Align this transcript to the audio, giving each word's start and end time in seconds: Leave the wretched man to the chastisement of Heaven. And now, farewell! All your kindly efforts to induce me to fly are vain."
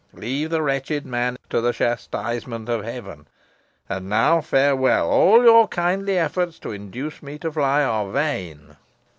Leave 0.13 0.49
the 0.49 0.63
wretched 0.63 1.05
man 1.05 1.37
to 1.47 1.61
the 1.61 1.71
chastisement 1.71 2.67
of 2.67 2.83
Heaven. 2.83 3.27
And 3.87 4.09
now, 4.09 4.41
farewell! 4.41 5.07
All 5.07 5.43
your 5.43 5.67
kindly 5.67 6.17
efforts 6.17 6.57
to 6.57 6.71
induce 6.71 7.21
me 7.21 7.37
to 7.37 7.51
fly 7.51 7.83
are 7.83 8.09
vain." 8.09 8.77